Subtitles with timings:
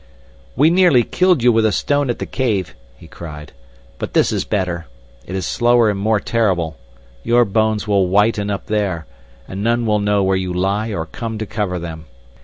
[0.55, 3.51] "We nearly killed you with a stone at the cave," he cried;
[3.99, 4.87] "but this is better.
[5.27, 6.75] It is slower and more terrible.
[7.23, 9.05] Your bones will whiten up there,
[9.47, 12.05] and none will know where you lie or come to cover them.